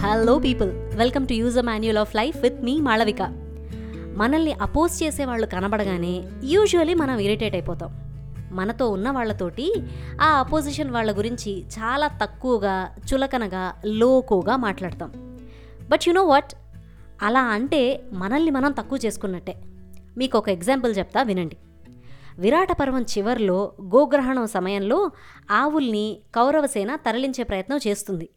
Hello 0.00 0.38
people 0.38 0.96
welcome 0.96 1.26
to 1.26 1.32
user 1.58 1.62
manual 1.62 1.98
of 1.98 2.16
life 2.16 2.36
with 2.36 2.62
me 2.62 2.80
Malavika 2.80 3.22
మనల్ని 4.16 4.52
oppose 4.52 5.02
చేసే 5.02 5.24
వాళ్ళు 5.24 5.46
కనబడగానే 5.46 6.24
యూజువలీ 6.44 6.94
మనం 6.94 7.18
ఇరిటేట్ 7.18 7.54
అయిపోతాం. 7.54 7.90
మనతో 8.52 8.88
ఉన్న 8.88 9.10
వాళ్ళతోటి 9.10 9.74
ఆ 10.20 10.26
అపోజిషన్ 10.26 10.90
వాళ్ళ 10.90 11.18
గురించి 11.18 11.64
చాలా 11.78 12.06
తక్కువగా 12.06 12.94
చులకనగా 13.12 13.74
లోకుగా 13.86 14.56
మాట్లాడతాం. 14.56 15.38
బట్ 15.88 16.00
యు 16.08 16.12
నో 16.12 16.24
వాట్ 16.24 16.54
అలా 17.22 17.40
అంటే 17.40 18.04
మనల్ని 18.12 18.50
మనం 18.50 18.72
తక్కువ 18.72 18.98
చేసుకున్నట్టే. 19.04 19.56
మీకు 20.16 20.38
ఒక 20.38 20.48
ఎగ్జాంపుల్ 20.48 20.98
చెప్తా 20.98 21.22
వినండి. 21.22 21.56
విరాట 22.38 22.72
పర్వం 22.72 23.02
చివర్లో 23.02 23.72
గోగ్రహణం 23.82 24.46
సమయంలో 24.46 25.10
ఆవుల్ని 25.50 26.20
కౌరవసేన 26.34 26.96
తరలించే 26.96 27.44
ప్రయత్నం 27.44 27.78
చేస్తుంది. 27.86 28.28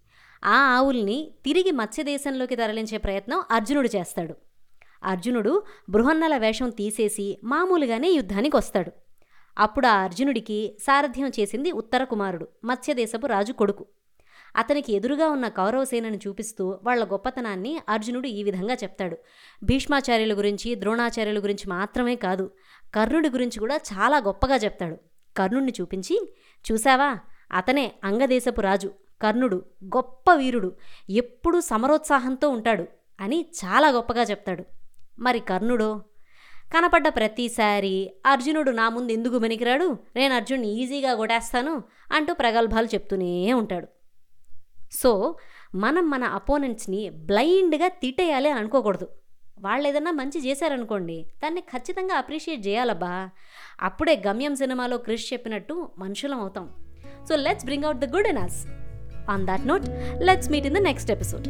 ఆ 0.43 0.55
ఆవుల్ని 0.55 1.31
తిరిగి 1.45 1.71
మత్స్యదేశంలోకి 1.71 2.55
తరలించే 2.55 2.97
ప్రయత్నం 2.97 3.43
అర్జునుడు 3.51 3.89
చేస్తాడు. 3.95 4.35
అర్జునుడు 5.03 5.63
బృహన్నల 5.89 6.37
వేషం 6.37 6.69
తీసేసి 6.69 7.39
మామూలుగానే 7.43 8.09
యుద్ధానికి 8.09 8.57
వస్తాడు 8.57 8.91
అప్పుడు 9.57 9.87
ఆ 9.87 9.95
అర్జునుడికి 9.97 10.77
సారథ్యం 10.81 11.31
చేసింది 11.39 11.71
ఉత్తర 11.71 12.03
కుమారుడు 12.03 12.47
మత్స్యదేశపు 12.63 13.27
రాజు 13.27 13.53
కొడుకు. 13.53 13.85
అతనికి 14.55 14.93
ఎదురుగా 14.93 15.29
ఉన్న 15.29 15.47
కౌరవసేనని 15.47 16.19
చూపిస్తూ 16.27 16.79
వాళ్ళ 16.83 17.05
గొప్పతనాన్ని 17.05 17.79
అర్జునుడు 17.89 18.27
ఈ 18.27 18.43
విధంగా 18.43 18.73
చెప్తాడు. 18.73 19.17
భీష్మాచార్యుల 19.63 20.37
గురించి 20.37 20.75
ద్రోణాచార్యుల 20.75 21.39
గురించి 21.43 21.69
మాత్రమే 21.69 22.15
కాదు 22.15 22.51
కర్ణుడి 22.95 23.29
గురించి 23.29 23.59
కూడా 23.59 23.75
చాలా 23.75 24.17
గొప్పగా 24.17 24.55
చెప్తాడు. 24.55 24.97
కర్ణుడిని 25.37 25.73
చూపించి 25.81 26.33
చూసావా 26.71 27.17
అతనే 27.51 27.91
అంగదేశపు 28.03 28.61
రాజు. 28.61 28.91
కర్ణుడు 29.23 29.65
గొప్ప 29.85 30.33
వీరుడు 30.33 30.71
ఎప్పుడూ 31.09 31.61
సమరోత్సాహంతో 31.61 32.49
ఉంటాడు 32.49 32.85
అని 33.21 33.45
చాలా 33.65 33.89
గొప్పగా 33.89 34.21
చెప్తాడు. 34.21 34.63
మరి 35.19 35.39
కర్ణుడో? 35.39 36.01
కనపడ్డ 36.73 37.07
ప్రతిసారి 37.07 38.11
అర్జునుడు 38.25 38.71
నా 38.71 38.89
ముందు 38.89 39.11
ఎందుకు 39.11 39.37
మెనికిరాడు 39.37 39.97
నేను 40.15 40.35
అర్జున్ని 40.35 40.67
ఈజీగా 40.67 41.15
కొట్టేస్తాను 41.15 41.83
అంటూ 42.11 42.33
ప్రగల్భాలు 42.33 42.85
చెప్తూనే 42.85 43.53
ఉంటాడు. 43.53 43.87
సో 44.91 45.35
మనం 45.75 46.09
మన 46.09 46.23
అపోనెంట్స్ని 46.23 47.09
బ్లైండ్గా 47.09 47.87
తిట్టేయాలి 47.87 48.49
అని 48.49 48.59
అనుకోకూడదు. 48.59 49.07
వాళ్ళు 49.59 49.87
ఏదన్నా 49.87 50.11
మంచి 50.11 50.49
చేశారనుకోండి 50.49 51.25
దాన్ని 51.43 51.61
ఖచ్చితంగా 51.61 52.15
అప్రిషియేట్ 52.15 52.67
చేయాలబ్బా. 52.67 53.29
అప్పుడే 53.81 54.23
గమ్యం 54.27 54.55
సినిమాలో 54.55 54.97
క్రిష్ 54.97 55.33
చెప్పినట్టు 55.33 55.89
మనుషులం 55.97 56.39
అవుతాం. 56.39 56.67
So 57.29 57.35
let's 57.35 57.65
bring 57.65 57.83
out 57.83 57.97
the 57.97 58.15
good 58.15 58.27
in 58.27 58.37
us. 58.37 58.65
On 59.28 59.44
that 59.44 59.66
note 59.66 59.88
let's 60.20 60.50
meet 60.50 60.66
in 60.66 60.78
the 60.80 60.82
next 60.90 61.12
episode 61.16 61.48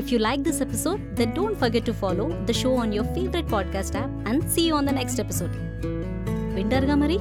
If 0.00 0.12
you 0.12 0.18
like 0.18 0.40
this 0.44 0.60
episode, 0.60 1.16
then 1.18 1.32
don't 1.32 1.56
forget 1.60 1.84
to 1.86 1.94
follow 1.94 2.26
the 2.44 2.52
show 2.52 2.72
on 2.76 2.92
your 2.92 3.04
favorite 3.14 3.46
podcast 3.46 3.94
app 3.94 4.10
and 4.26 4.44
see 4.54 4.64
you 4.66 4.74
on 4.74 4.84
the 4.84 4.94
next 4.98 5.18
episode. 5.22 5.54
వింటారుగా 6.56 6.94
మరి 6.94 7.16